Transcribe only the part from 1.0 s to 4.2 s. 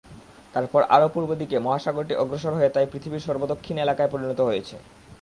পূর্ব দিকে মহাসাগরটি অগ্রসর হয়ে তাই পৃথিবীর সর্বদক্ষিণ এলাকায়